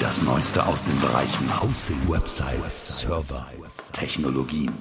[0.00, 3.46] Das Neueste aus den Bereichen Hosting, Websites, Server,
[3.92, 4.72] Technologien.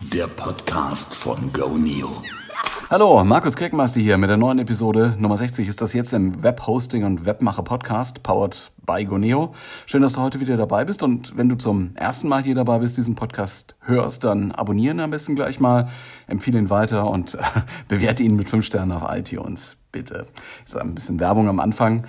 [0.00, 2.22] Der Podcast von GoNeo.
[2.88, 7.04] Hallo, Markus Kriegmeister hier mit der neuen Episode Nummer 60 ist das jetzt im Webhosting
[7.04, 9.52] und Webmacher Podcast, powered by Goneo.
[9.84, 12.78] Schön, dass du heute wieder dabei bist und wenn du zum ersten Mal hier dabei
[12.78, 15.90] bist, diesen Podcast hörst, dann abonnieren am besten gleich mal,
[16.26, 17.36] empfehle ihn weiter und
[17.88, 20.26] bewerte ihn mit fünf Sternen auf iTunes, bitte.
[20.64, 22.06] Ist ein bisschen Werbung am Anfang.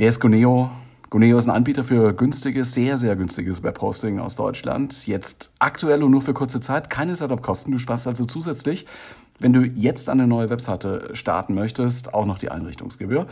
[0.00, 0.70] Wer ist Goneo?
[1.10, 5.06] Goneo ist ein Anbieter für günstiges, sehr, sehr günstiges Webhosting aus Deutschland.
[5.06, 6.88] Jetzt aktuell und nur für kurze Zeit.
[6.88, 7.70] Keine Setup-Kosten.
[7.70, 8.86] Du sparst also zusätzlich
[9.40, 13.26] wenn du jetzt eine neue Webseite starten möchtest, auch noch die Einrichtungsgebühr.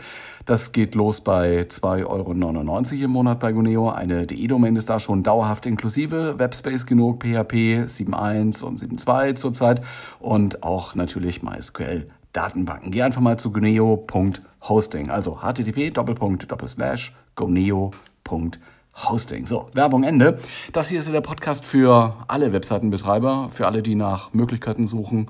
[0.45, 3.89] Das geht los bei 2,99 Euro im Monat bei Guneo.
[3.89, 6.39] Eine DE-Domain ist da schon dauerhaft inklusive.
[6.39, 9.81] Webspace genug, PHP 7.1 und 7.2 zurzeit
[10.19, 12.91] und auch natürlich MySQL Datenbanken.
[12.91, 15.09] Geh einfach mal zu goneo.hosting.
[15.09, 15.93] Also http
[17.35, 19.45] goneo.hosting.
[19.45, 20.39] So, Werbung Ende.
[20.71, 25.27] Das hier ist der Podcast für alle Webseitenbetreiber, für alle, die nach Möglichkeiten suchen,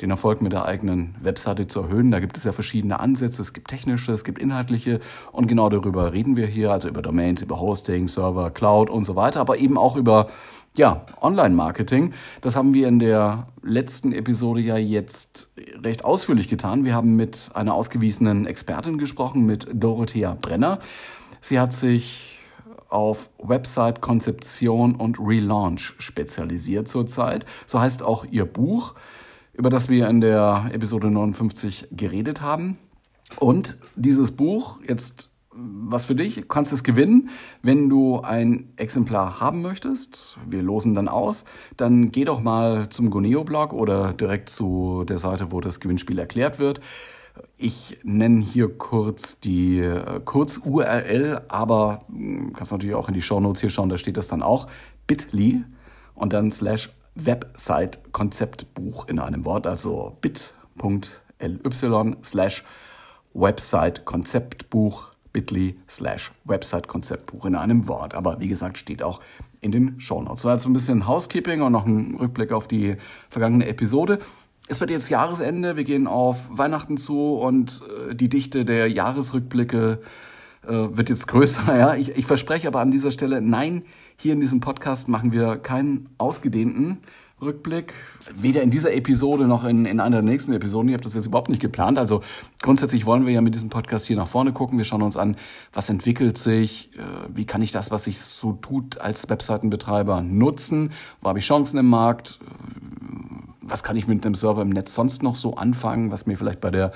[0.00, 2.10] den Erfolg mit der eigenen Webseite zu erhöhen.
[2.10, 3.40] Da gibt es ja verschiedene Ansätze.
[3.40, 4.98] Es gibt technische, es gibt inhaltliche
[5.30, 9.14] und genau darüber reden wir hier, also über Domains, über Hosting, Server, Cloud und so
[9.14, 10.26] weiter, aber eben auch über
[10.76, 12.12] ja, Online-Marketing.
[12.40, 15.50] Das haben wir in der letzten Episode ja jetzt
[15.82, 16.84] recht ausführlich getan.
[16.84, 20.78] Wir haben mit einer ausgewiesenen Expertin gesprochen, mit Dorothea Brenner.
[21.40, 22.38] Sie hat sich
[22.88, 27.44] auf Website-Konzeption und Relaunch spezialisiert zurzeit.
[27.66, 28.94] So heißt auch ihr Buch
[29.58, 32.78] über das wir in der Episode 59 geredet haben.
[33.40, 37.30] Und dieses Buch, jetzt was für dich, du kannst es gewinnen,
[37.62, 40.38] wenn du ein Exemplar haben möchtest.
[40.48, 41.44] Wir losen dann aus.
[41.76, 46.58] Dann geh doch mal zum Goneo-Blog oder direkt zu der Seite, wo das Gewinnspiel erklärt
[46.58, 46.80] wird.
[47.56, 53.40] Ich nenne hier kurz die äh, Kurz-URL, aber hm, kannst natürlich auch in die Show
[53.40, 54.68] Notes hier schauen, da steht das dann auch.
[55.06, 55.64] bit.ly
[56.14, 61.58] und dann slash Website-Konzeptbuch in einem Wort, also bit.ly
[62.22, 62.64] slash
[63.34, 68.14] Website-Konzeptbuch bit.ly slash Website-Konzeptbuch in einem Wort.
[68.14, 69.20] Aber wie gesagt, steht auch
[69.60, 70.42] in den Shownotes.
[70.42, 72.96] So, also ein bisschen Housekeeping und noch ein Rückblick auf die
[73.30, 74.18] vergangene Episode.
[74.68, 80.00] Es wird jetzt Jahresende, wir gehen auf Weihnachten zu und äh, die Dichte der Jahresrückblicke
[80.66, 81.62] äh, wird jetzt größer.
[81.78, 81.94] Ja?
[81.94, 83.82] Ich, ich verspreche aber an dieser Stelle, nein,
[84.16, 86.98] hier in diesem Podcast machen wir keinen ausgedehnten
[87.40, 87.94] Rückblick.
[88.34, 90.88] Weder in dieser Episode noch in, in einer der nächsten Episoden.
[90.88, 91.98] Ich habe das jetzt überhaupt nicht geplant.
[91.98, 92.22] Also
[92.60, 94.78] grundsätzlich wollen wir ja mit diesem Podcast hier nach vorne gucken.
[94.78, 95.36] Wir schauen uns an,
[95.72, 100.92] was entwickelt sich, äh, wie kann ich das, was sich so tut, als Webseitenbetreiber nutzen,
[101.20, 102.40] wo habe ich Chancen im Markt,
[103.60, 106.60] was kann ich mit einem Server im Netz sonst noch so anfangen, was mir vielleicht
[106.60, 106.92] bei der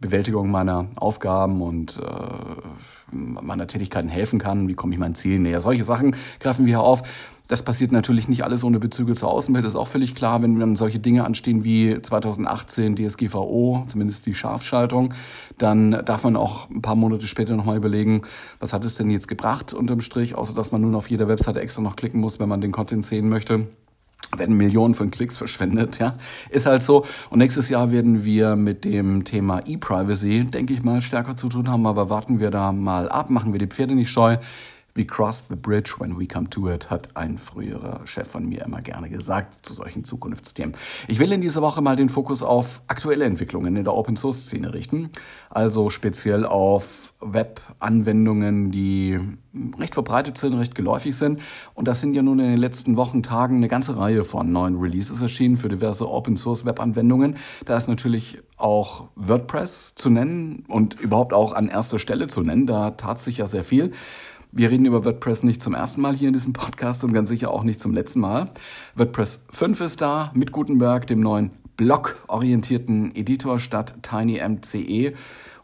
[0.00, 5.60] Bewältigung meiner Aufgaben und äh, meiner Tätigkeiten helfen kann, wie komme ich meinen Zielen näher.
[5.60, 7.02] Solche Sachen greifen wir auf.
[7.52, 10.74] Das passiert natürlich nicht alles ohne Bezüge zur Außenwelt, ist auch völlig klar, wenn dann
[10.74, 15.12] solche Dinge anstehen wie 2018 DSGVO, zumindest die Scharfschaltung,
[15.58, 18.22] dann darf man auch ein paar Monate später nochmal überlegen,
[18.58, 21.60] was hat es denn jetzt gebracht unterm Strich, außer dass man nun auf jeder Webseite
[21.60, 23.66] extra noch klicken muss, wenn man den Content sehen möchte
[24.38, 26.16] werden Millionen von Klicks verschwendet, ja.
[26.48, 27.04] Ist halt so.
[27.28, 31.68] Und nächstes Jahr werden wir mit dem Thema E-Privacy, denke ich mal, stärker zu tun
[31.68, 34.38] haben, aber warten wir da mal ab, machen wir die Pferde nicht scheu.
[34.94, 38.62] We cross the bridge when we come to it, hat ein früherer Chef von mir
[38.62, 40.74] immer gerne gesagt zu solchen Zukunftsthemen.
[41.08, 44.42] Ich will in dieser Woche mal den Fokus auf aktuelle Entwicklungen in der Open Source
[44.42, 45.10] Szene richten.
[45.48, 49.18] Also speziell auf Web-Anwendungen, die
[49.78, 51.40] recht verbreitet sind, recht geläufig sind.
[51.72, 54.78] Und das sind ja nun in den letzten Wochen, Tagen eine ganze Reihe von neuen
[54.78, 57.36] Releases erschienen für diverse Open Source Web-Anwendungen.
[57.64, 62.66] Da ist natürlich auch WordPress zu nennen und überhaupt auch an erster Stelle zu nennen.
[62.66, 63.92] Da tat sich ja sehr viel.
[64.54, 67.50] Wir reden über WordPress nicht zum ersten Mal hier in diesem Podcast und ganz sicher
[67.50, 68.50] auch nicht zum letzten Mal.
[68.96, 75.14] WordPress 5 ist da mit Gutenberg, dem neuen Blog-orientierten Editor statt TinyMCE.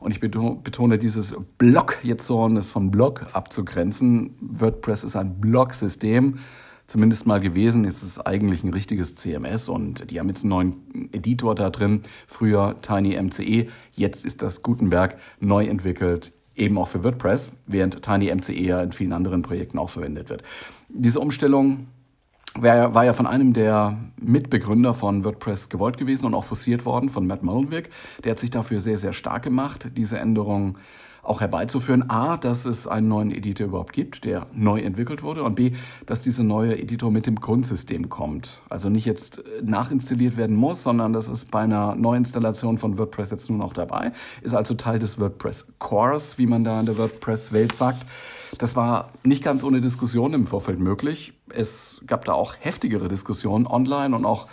[0.01, 4.35] Und ich betone dieses Block jetzt so, um es von Blog abzugrenzen.
[4.41, 6.39] WordPress ist ein Blog-System,
[6.87, 7.85] zumindest mal gewesen.
[7.85, 11.69] Jetzt ist es eigentlich ein richtiges CMS und die haben jetzt einen neuen Editor da
[11.69, 12.01] drin.
[12.27, 18.83] Früher TinyMCE, jetzt ist das Gutenberg neu entwickelt eben auch für WordPress, während TinyMCE ja
[18.83, 20.43] in vielen anderen Projekten auch verwendet wird.
[20.89, 21.89] Diese Umstellung
[22.55, 27.27] war, ja von einem der Mitbegründer von WordPress gewollt gewesen und auch forciert worden von
[27.27, 27.91] Matt Mullenweg.
[28.25, 30.79] Der hat sich dafür sehr, sehr stark gemacht, diese Änderung
[31.29, 32.11] auch herbeizuführen.
[32.11, 35.73] A, dass es einen neuen Editor überhaupt gibt, der neu entwickelt wurde und B,
[36.07, 38.63] dass dieser neue Editor mit dem Grundsystem kommt.
[38.69, 43.51] Also nicht jetzt nachinstalliert werden muss, sondern das ist bei einer Neuinstallation von WordPress jetzt
[43.51, 44.13] nun auch dabei.
[44.43, 48.07] Ist also Teil des WordPress Cores, wie man da in der WordPress-Welt sagt.
[48.57, 51.35] Das war nicht ganz ohne Diskussion im Vorfeld möglich.
[51.51, 54.49] Es gab da auch heftigere Diskussionen online und auch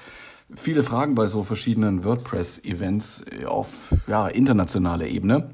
[0.53, 5.49] viele Fragen bei so verschiedenen WordPress-Events auf ja, internationaler Ebene.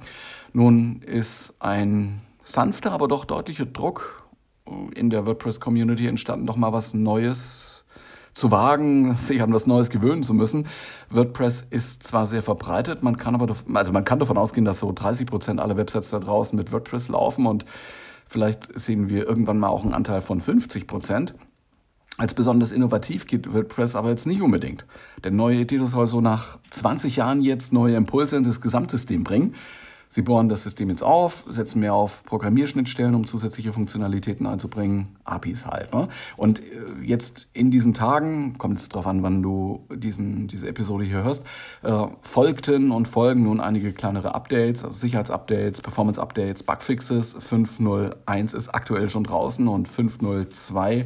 [0.53, 4.23] Nun ist ein sanfter, aber doch deutlicher Druck
[4.93, 7.83] in der WordPress-Community entstanden, doch mal was Neues
[8.33, 10.67] zu wagen, sich an was Neues gewöhnen zu müssen.
[11.09, 14.91] WordPress ist zwar sehr verbreitet, man kann aber, also man kann davon ausgehen, dass so
[14.91, 17.65] 30 Prozent aller Websites da draußen mit WordPress laufen und
[18.27, 21.35] vielleicht sehen wir irgendwann mal auch einen Anteil von 50 Prozent.
[22.21, 24.85] Als besonders innovativ gilt WordPress aber jetzt nicht unbedingt.
[25.23, 29.55] Der neue Editor soll so nach 20 Jahren jetzt neue Impulse in das Gesamtsystem bringen.
[30.07, 35.65] Sie bohren das System jetzt auf, setzen mehr auf Programmierschnittstellen, um zusätzliche Funktionalitäten einzubringen, APIs
[35.65, 35.95] halt.
[35.95, 36.09] Ne?
[36.37, 36.63] Und äh,
[37.01, 41.43] jetzt in diesen Tagen, kommt jetzt drauf an, wann du diesen, diese Episode hier hörst,
[41.81, 47.35] äh, folgten und folgen nun einige kleinere Updates, also Sicherheitsupdates, Performance-Updates, Bugfixes.
[47.39, 51.05] 5.0.1 ist aktuell schon draußen und 5.0.2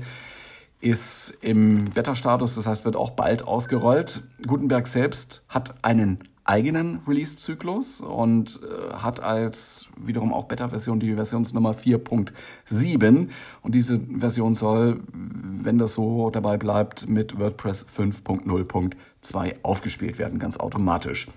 [0.86, 4.22] ist im Beta-Status, das heißt, wird auch bald ausgerollt.
[4.46, 11.72] Gutenberg selbst hat einen eigenen Release-Zyklus und äh, hat als wiederum auch Beta-Version die Versionsnummer
[11.72, 13.30] 4.7
[13.64, 20.58] und diese Version soll, wenn das so dabei bleibt, mit WordPress 5.0.2 aufgespielt werden, ganz
[20.58, 21.28] automatisch.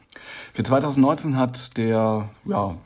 [0.52, 2.76] Für 2019 hat der ja,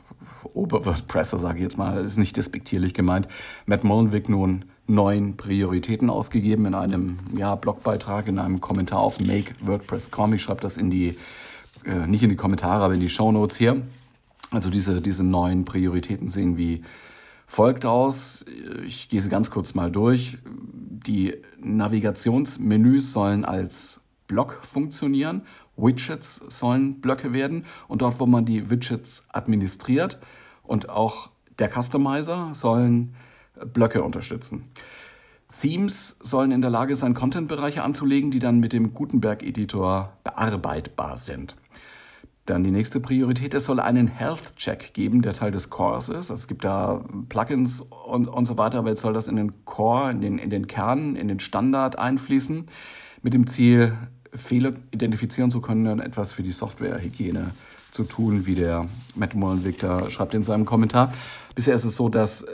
[0.53, 3.27] Ober-WordPresser, sage ich jetzt mal, ist nicht despektierlich gemeint,
[3.65, 10.33] Matt Mullenweg nun neun Prioritäten ausgegeben in einem ja, Blogbeitrag, in einem Kommentar auf MakeWordPress.com.
[10.33, 11.17] Ich schreibe das in die,
[11.85, 13.81] äh, nicht in die Kommentare, aber in die Show Notes hier.
[14.51, 16.83] Also diese, diese neun Prioritäten sehen wie
[17.47, 18.45] folgt aus.
[18.85, 20.37] Ich gehe sie ganz kurz mal durch.
[20.45, 25.43] Die Navigationsmenüs sollen als Block funktionieren.
[25.75, 27.65] Widgets sollen Blöcke werden.
[27.87, 30.19] Und dort, wo man die Widgets administriert
[30.63, 31.29] und auch
[31.59, 33.15] der Customizer sollen
[33.65, 34.69] Blöcke unterstützen.
[35.61, 41.55] Themes sollen in der Lage sein, Content-Bereiche anzulegen, die dann mit dem Gutenberg-Editor bearbeitbar sind.
[42.45, 46.29] Dann die nächste Priorität, es soll einen Health-Check geben, der Teil des Cores ist.
[46.29, 49.63] Also es gibt da Plugins und, und so weiter, aber jetzt soll das in den
[49.63, 52.65] Core, in den, in den Kern, in den Standard einfließen,
[53.21, 53.97] mit dem Ziel,
[54.35, 57.51] Fehler identifizieren zu können und etwas für die Softwarehygiene
[57.91, 59.79] zu tun, wie der Matt Mullenweg
[60.09, 61.13] schreibt in seinem Kommentar.
[61.55, 62.47] Bisher ist es so, dass äh,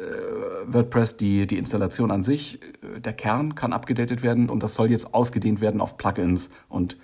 [0.73, 4.91] WordPress die, die Installation an sich, äh, der Kern kann abgedatet werden und das soll
[4.91, 6.97] jetzt ausgedehnt werden auf Plugins und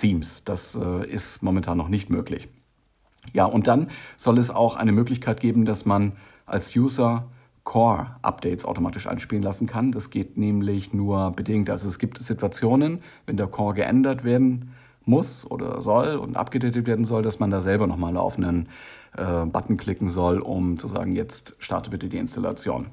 [0.00, 0.42] Themes.
[0.44, 2.48] Das äh, ist momentan noch nicht möglich.
[3.32, 6.12] Ja, und dann soll es auch eine Möglichkeit geben, dass man
[6.46, 7.28] als User
[7.64, 9.92] Core-Updates automatisch einspielen lassen kann.
[9.92, 11.70] Das geht nämlich nur bedingt.
[11.70, 14.72] Also es gibt Situationen, wenn der Core geändert werden
[15.04, 18.68] muss oder soll und abgedatet werden soll, dass man da selber nochmal auf einen
[19.16, 22.86] äh, Button klicken soll, um zu sagen, jetzt starte bitte die Installation.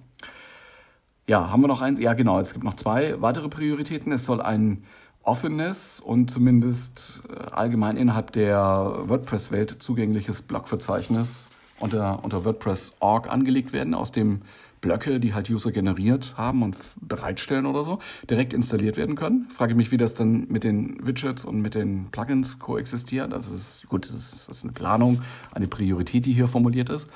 [1.30, 2.00] Ja, haben wir noch eins?
[2.00, 2.40] Ja, genau.
[2.40, 4.14] Es gibt noch zwei weitere Prioritäten.
[4.14, 4.84] Es soll ein
[5.24, 11.48] offenes und zumindest äh, allgemein innerhalb der WordPress-Welt zugängliches Blogverzeichnis
[11.82, 14.42] unter, unter WordPress.org angelegt werden, aus dem
[14.80, 19.50] Blöcke, die halt User generiert haben und bereitstellen oder so, direkt installiert werden können.
[19.50, 23.34] Frage mich, wie das dann mit den Widgets und mit den Plugins koexistiert.
[23.34, 25.22] Also ist, gut, das ist, das ist eine Planung,
[25.52, 27.10] eine Priorität, die hier formuliert ist.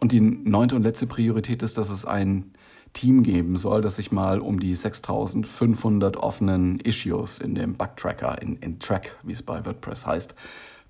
[0.00, 2.50] Und die neunte und letzte Priorität ist, dass es ein
[2.94, 8.56] Team geben soll, das sich mal um die 6500 offenen Issues in dem Bug-Tracker, in,
[8.56, 10.34] in Track, wie es bei WordPress heißt,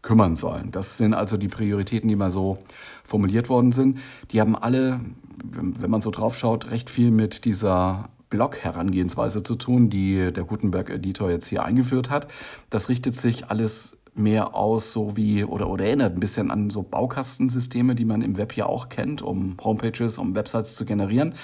[0.02, 0.70] kümmern sollen.
[0.70, 2.58] Das sind also die Prioritäten, die mal so
[3.02, 3.99] formuliert worden sind.
[4.30, 5.00] Die haben alle,
[5.42, 11.30] wenn man so drauf schaut, recht viel mit dieser Blog-Herangehensweise zu tun, die der Gutenberg-Editor
[11.30, 12.28] jetzt hier eingeführt hat.
[12.70, 16.82] Das richtet sich alles mehr aus, so wie, oder, oder erinnert ein bisschen an so
[16.82, 21.34] Baukastensysteme, die man im Web ja auch kennt, um Homepages, um Websites zu generieren.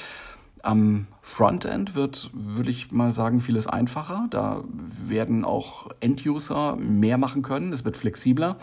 [0.62, 4.26] Am Frontend wird, würde ich mal sagen, vieles einfacher.
[4.30, 4.64] Da
[5.06, 7.72] werden auch End-User mehr machen können.
[7.72, 8.56] Es wird flexibler.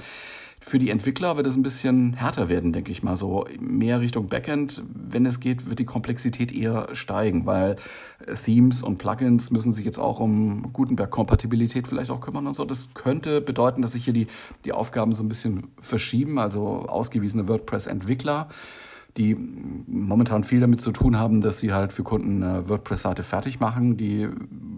[0.59, 3.15] Für die Entwickler wird es ein bisschen härter werden, denke ich mal.
[3.15, 4.83] So mehr Richtung Backend.
[4.93, 7.77] Wenn es geht, wird die Komplexität eher steigen, weil
[8.43, 12.65] Themes und Plugins müssen sich jetzt auch um Gutenberg-Kompatibilität vielleicht auch kümmern und so.
[12.65, 14.27] Das könnte bedeuten, dass sich hier die,
[14.65, 16.37] die Aufgaben so ein bisschen verschieben.
[16.37, 18.49] Also ausgewiesene WordPress-Entwickler
[19.17, 19.35] die
[19.87, 23.97] momentan viel damit zu tun haben, dass sie halt für Kunden eine WordPress-Seite fertig machen.
[23.97, 24.27] Die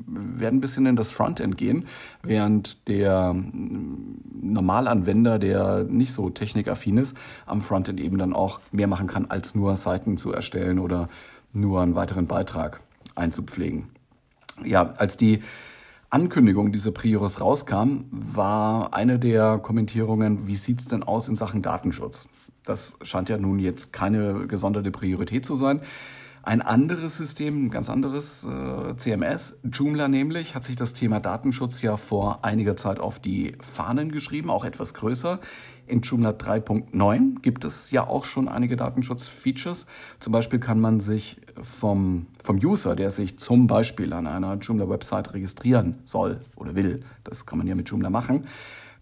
[0.08, 1.86] werden ein bisschen in das Frontend gehen,
[2.24, 8.88] während der mm, Normalanwender, der nicht so technikaffin ist, am Frontend eben dann auch mehr
[8.88, 11.10] machen kann, als nur Seiten zu erstellen oder
[11.52, 12.82] nur einen weiteren Beitrag
[13.16, 13.90] einzupflegen.
[14.64, 15.42] Ja, als die
[16.10, 22.30] Ankündigung dieser Prioris rauskam, war eine der Kommentierungen, wie sieht's denn aus in Sachen Datenschutz?
[22.70, 25.82] Das scheint ja nun jetzt keine gesonderte Priorität zu sein.
[26.44, 31.82] Ein anderes System, ein ganz anderes äh, CMS, Joomla nämlich, hat sich das Thema Datenschutz
[31.82, 35.40] ja vor einiger Zeit auf die Fahnen geschrieben, auch etwas größer.
[35.86, 39.86] In Joomla 3.9 gibt es ja auch schon einige Datenschutzfeatures.
[40.20, 45.34] Zum Beispiel kann man sich vom, vom User, der sich zum Beispiel an einer Joomla-Website
[45.34, 48.46] registrieren soll oder will, das kann man ja mit Joomla machen,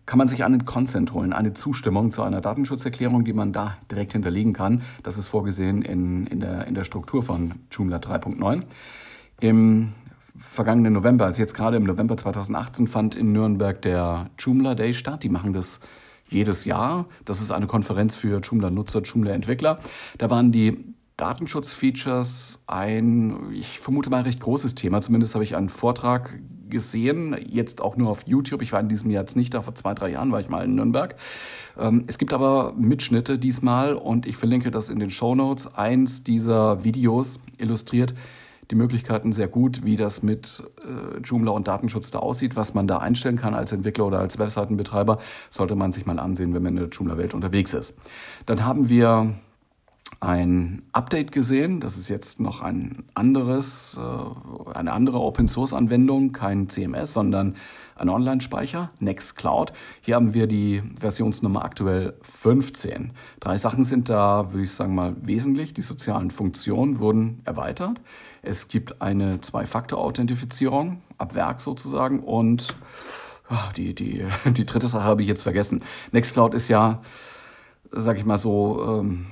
[0.08, 4.14] kann man sich einen Consent holen, eine Zustimmung zu einer Datenschutzerklärung, die man da direkt
[4.14, 4.82] hinterlegen kann.
[5.04, 8.62] Das ist vorgesehen in, in, der, in der Struktur von Joomla 3.9.
[9.42, 9.92] Im
[10.40, 15.24] vergangenen November, also jetzt gerade im November 2018, fand in Nürnberg der Joomla Day statt.
[15.24, 15.82] Die machen das
[16.30, 17.08] jedes Jahr.
[17.26, 19.80] Das ist eine Konferenz für Joomla-Nutzer, Joomla-Entwickler.
[20.18, 25.02] Da waren die Datenschutzfeatures ein, ich vermute mal, recht großes Thema.
[25.02, 26.34] Zumindest habe ich einen Vortrag
[26.70, 28.62] gesehen, jetzt auch nur auf YouTube.
[28.62, 30.66] Ich war in diesem Jahr jetzt nicht da, vor zwei, drei Jahren war ich mal
[30.66, 31.16] in Nürnberg.
[31.78, 35.76] Ähm, es gibt aber Mitschnitte diesmal und ich verlinke das in den Show Notes.
[35.76, 38.14] Eins dieser Videos illustriert
[38.72, 42.88] die Möglichkeiten sehr gut, wie das mit äh, Joomla und Datenschutz da aussieht, was man
[42.88, 45.20] da einstellen kann als Entwickler oder als Webseitenbetreiber,
[45.50, 47.98] sollte man sich mal ansehen, wenn man in der Joomla-Welt unterwegs ist.
[48.46, 49.36] Dann haben wir
[50.20, 51.80] ein Update gesehen.
[51.80, 57.56] Das ist jetzt noch ein anderes, äh, eine andere Open Source Anwendung, kein CMS, sondern
[57.96, 59.74] ein Online-Speicher, Nextcloud.
[60.02, 63.12] Hier haben wir die Versionsnummer aktuell 15.
[63.40, 65.74] Drei Sachen sind da, würde ich sagen mal, wesentlich.
[65.74, 68.02] Die sozialen Funktionen wurden erweitert.
[68.42, 72.76] Es gibt eine Zwei-Faktor-Authentifizierung ab Werk sozusagen und
[73.50, 75.84] oh, die, die, die dritte Sache habe ich jetzt vergessen.
[76.12, 77.02] Nextcloud ist ja,
[77.92, 79.28] sag ich mal so, ähm,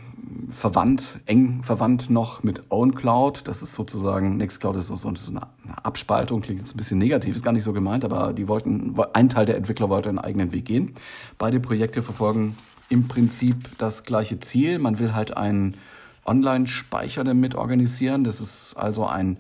[0.52, 3.48] verwandt, eng verwandt noch mit OwnCloud.
[3.48, 5.42] Das ist sozusagen, Nextcloud ist so, so eine
[5.84, 9.30] Abspaltung, klingt jetzt ein bisschen negativ, ist gar nicht so gemeint, aber die wollten, ein
[9.30, 10.94] Teil der Entwickler wollte einen eigenen Weg gehen.
[11.38, 12.58] Beide Projekte verfolgen
[12.90, 14.80] im Prinzip das gleiche Ziel.
[14.80, 15.76] Man will halt einen
[16.26, 18.24] Online-Speicher damit organisieren.
[18.24, 19.38] Das ist also ein,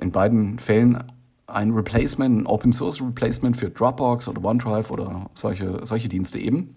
[0.00, 1.04] in beiden Fällen
[1.46, 6.74] ein Replacement, ein Open Source Replacement für Dropbox oder OneDrive oder solche, solche Dienste eben.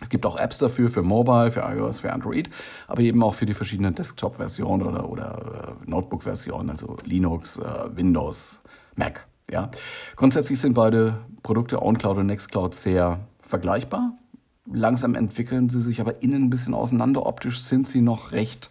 [0.00, 2.48] Es gibt auch Apps dafür, für Mobile, für iOS, für Android,
[2.88, 8.60] aber eben auch für die verschiedenen Desktop-Versionen oder, oder äh, Notebook-Versionen, also Linux, äh, Windows,
[8.96, 9.26] Mac.
[9.50, 9.70] Ja.
[10.16, 14.16] Grundsätzlich sind beide Produkte OwnCloud und Nextcloud sehr vergleichbar.
[14.72, 17.26] Langsam entwickeln sie sich aber innen ein bisschen auseinander.
[17.26, 18.70] Optisch sind sie noch recht,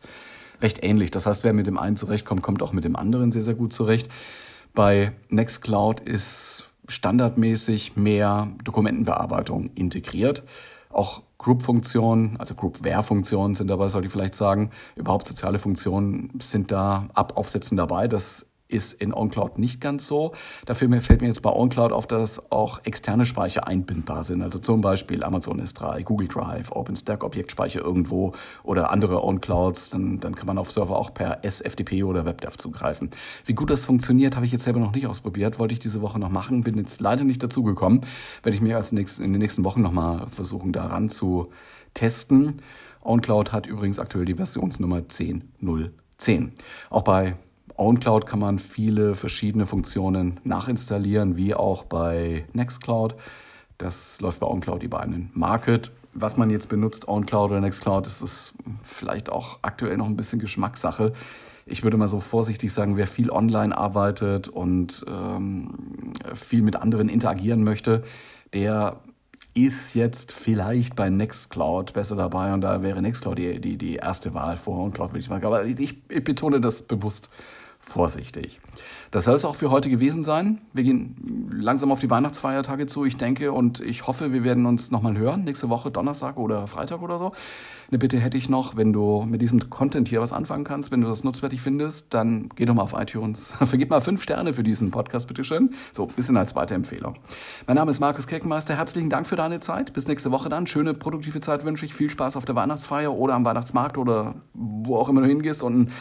[0.61, 1.11] recht ähnlich.
[1.11, 3.73] Das heißt, wer mit dem einen zurechtkommt, kommt auch mit dem anderen sehr, sehr gut
[3.73, 4.09] zurecht.
[4.73, 10.43] Bei Nextcloud ist standardmäßig mehr Dokumentenbearbeitung integriert.
[10.91, 14.71] Auch Group-Funktionen, also Group-Ware-Funktionen sind dabei, sollte ich vielleicht sagen.
[14.95, 18.07] Überhaupt soziale Funktionen sind da ab Aufsätzen dabei.
[18.07, 20.33] Das ist in OnCloud nicht ganz so.
[20.65, 24.43] Dafür fällt mir jetzt bei OnCloud auf, dass auch externe Speicher einbindbar sind.
[24.43, 28.33] Also zum Beispiel Amazon S3, Google Drive, OpenStack, Objektspeicher irgendwo
[28.63, 29.89] oder andere OnClouds.
[29.89, 33.09] Dann, dann kann man auf Server auch per SFTP oder WebDAV zugreifen.
[33.45, 35.57] Wie gut das funktioniert, habe ich jetzt selber noch nicht ausprobiert.
[35.57, 38.01] Wollte ich diese Woche noch machen, bin jetzt leider nicht dazu gekommen.
[38.43, 41.49] Werde ich mir als nächstes, in den nächsten Wochen nochmal versuchen, daran zu
[41.95, 42.61] testen.
[43.01, 46.51] OnCloud hat übrigens aktuell die Versionsnummer 10.010.
[46.91, 47.35] Auch bei
[47.79, 53.15] OwnCloud kann man viele verschiedene Funktionen nachinstallieren, wie auch bei Nextcloud.
[53.77, 55.91] Das läuft bei OwnCloud über einen Market.
[56.13, 60.39] Was man jetzt benutzt, OwnCloud oder Nextcloud, das ist vielleicht auch aktuell noch ein bisschen
[60.39, 61.13] Geschmackssache.
[61.65, 67.07] Ich würde mal so vorsichtig sagen, wer viel online arbeitet und ähm, viel mit anderen
[67.07, 68.03] interagieren möchte,
[68.53, 68.97] der
[69.53, 74.33] ist jetzt vielleicht bei Nextcloud besser dabei und da wäre Nextcloud die, die, die erste
[74.33, 75.45] Wahl vor OwnCloud, würde ich sagen.
[75.45, 77.29] Aber ich, ich betone das bewusst
[77.79, 78.59] vorsichtig.
[79.11, 80.61] Das soll es auch für heute gewesen sein.
[80.73, 84.91] Wir gehen langsam auf die Weihnachtsfeiertage zu, ich denke, und ich hoffe, wir werden uns
[84.91, 87.31] nochmal hören, nächste Woche, Donnerstag oder Freitag oder so.
[87.89, 91.01] Eine Bitte hätte ich noch, wenn du mit diesem Content hier was anfangen kannst, wenn
[91.01, 93.53] du das nutzwertig findest, dann geh doch mal auf iTunes.
[93.65, 95.71] Vergib mal fünf Sterne für diesen Podcast, bitteschön.
[95.91, 97.15] So, ein bisschen als zweite Empfehlung.
[97.65, 98.77] Mein Name ist Markus Kirkenmeister.
[98.77, 99.93] Herzlichen Dank für deine Zeit.
[99.93, 100.67] Bis nächste Woche dann.
[100.67, 101.95] Schöne, produktive Zeit wünsche ich.
[101.95, 105.91] Viel Spaß auf der Weihnachtsfeier oder am Weihnachtsmarkt oder wo auch immer du hingehst und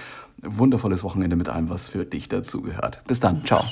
[0.42, 3.02] wundervolles Wochenende mit allem, was für dich dazugehört.
[3.06, 3.44] Bis dann.
[3.44, 3.62] Ciao.